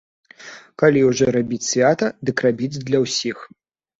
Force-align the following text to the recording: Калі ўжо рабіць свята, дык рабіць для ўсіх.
Калі 0.83 1.01
ўжо 1.09 1.25
рабіць 1.35 1.67
свята, 1.71 2.09
дык 2.29 2.37
рабіць 2.47 2.81
для 2.87 3.03
ўсіх. 3.05 3.37